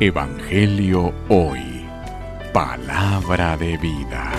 Evangelio 0.00 1.14
Hoy. 1.28 1.60
Palabra 2.52 3.56
de 3.56 3.76
vida. 3.76 4.32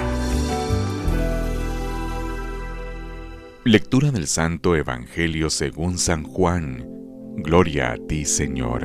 Lectura 3.63 4.12
del 4.12 4.28
Santo 4.28 4.76
Evangelio 4.76 5.50
según 5.50 5.97
San 5.97 6.24
Juan. 6.24 6.86
Gloria 7.38 7.94
a 7.94 7.97
ti, 7.97 8.26
Señor. 8.26 8.84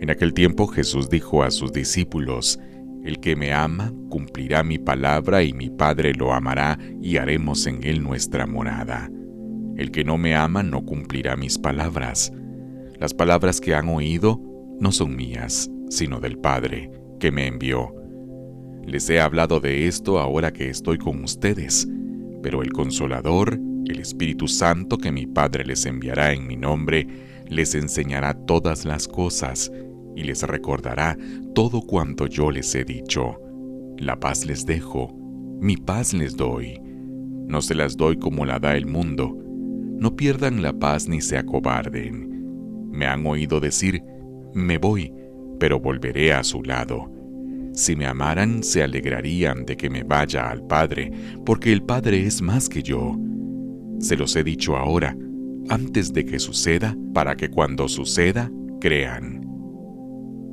En 0.00 0.10
aquel 0.10 0.32
tiempo 0.32 0.68
Jesús 0.68 1.10
dijo 1.10 1.42
a 1.42 1.50
sus 1.50 1.72
discípulos, 1.72 2.58
El 3.04 3.20
que 3.20 3.36
me 3.36 3.52
ama 3.52 3.92
cumplirá 4.08 4.62
mi 4.62 4.78
palabra 4.78 5.42
y 5.42 5.52
mi 5.52 5.68
Padre 5.68 6.14
lo 6.14 6.32
amará 6.32 6.78
y 7.02 7.18
haremos 7.18 7.66
en 7.66 7.84
él 7.84 8.02
nuestra 8.02 8.46
morada. 8.46 9.10
El 9.76 9.90
que 9.90 10.02
no 10.02 10.16
me 10.16 10.34
ama 10.34 10.62
no 10.62 10.86
cumplirá 10.86 11.36
mis 11.36 11.58
palabras. 11.58 12.32
Las 12.98 13.12
palabras 13.12 13.60
que 13.60 13.74
han 13.74 13.88
oído 13.88 14.47
no 14.80 14.92
son 14.92 15.16
mías, 15.16 15.70
sino 15.88 16.20
del 16.20 16.38
Padre, 16.38 16.90
que 17.18 17.30
me 17.30 17.46
envió. 17.46 17.94
Les 18.86 19.10
he 19.10 19.20
hablado 19.20 19.60
de 19.60 19.86
esto 19.86 20.18
ahora 20.18 20.52
que 20.52 20.70
estoy 20.70 20.98
con 20.98 21.22
ustedes, 21.24 21.86
pero 22.42 22.62
el 22.62 22.72
Consolador, 22.72 23.58
el 23.86 24.00
Espíritu 24.00 24.48
Santo 24.48 24.98
que 24.98 25.12
mi 25.12 25.26
Padre 25.26 25.64
les 25.64 25.84
enviará 25.86 26.32
en 26.32 26.46
mi 26.46 26.56
nombre, 26.56 27.06
les 27.48 27.74
enseñará 27.74 28.34
todas 28.34 28.84
las 28.84 29.08
cosas 29.08 29.70
y 30.14 30.24
les 30.24 30.42
recordará 30.42 31.16
todo 31.54 31.80
cuanto 31.82 32.26
yo 32.26 32.50
les 32.50 32.74
he 32.74 32.84
dicho. 32.84 33.40
La 33.98 34.18
paz 34.18 34.46
les 34.46 34.64
dejo, 34.64 35.14
mi 35.60 35.76
paz 35.76 36.12
les 36.14 36.36
doy. 36.36 36.80
No 37.46 37.62
se 37.62 37.74
las 37.74 37.96
doy 37.96 38.16
como 38.16 38.44
la 38.44 38.58
da 38.58 38.76
el 38.76 38.86
mundo. 38.86 39.36
No 39.98 40.14
pierdan 40.14 40.62
la 40.62 40.72
paz 40.72 41.08
ni 41.08 41.20
se 41.20 41.36
acobarden. 41.36 42.90
Me 42.92 43.06
han 43.06 43.26
oído 43.26 43.58
decir, 43.58 44.02
me 44.54 44.78
voy, 44.78 45.12
pero 45.58 45.80
volveré 45.80 46.32
a 46.32 46.42
su 46.44 46.62
lado. 46.62 47.10
Si 47.72 47.94
me 47.94 48.06
amaran, 48.06 48.62
se 48.62 48.82
alegrarían 48.82 49.64
de 49.64 49.76
que 49.76 49.90
me 49.90 50.02
vaya 50.02 50.50
al 50.50 50.66
Padre, 50.66 51.12
porque 51.44 51.72
el 51.72 51.82
Padre 51.82 52.26
es 52.26 52.42
más 52.42 52.68
que 52.68 52.82
yo. 52.82 53.16
Se 54.00 54.16
los 54.16 54.34
he 54.36 54.42
dicho 54.42 54.76
ahora, 54.76 55.16
antes 55.68 56.12
de 56.12 56.24
que 56.24 56.38
suceda, 56.38 56.96
para 57.12 57.36
que 57.36 57.50
cuando 57.50 57.88
suceda, 57.88 58.50
crean. 58.80 59.46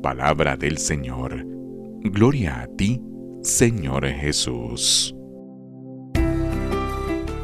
Palabra 0.02 0.56
del 0.56 0.78
Señor. 0.78 1.46
Gloria 2.04 2.62
a 2.62 2.68
ti, 2.68 3.02
Señor 3.42 4.06
Jesús. 4.08 5.16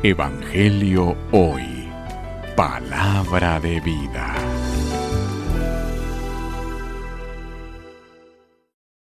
Evangelio 0.04 1.16
hoy. 1.32 1.88
Palabra 2.56 3.60
de 3.60 3.80
vida. 3.82 4.41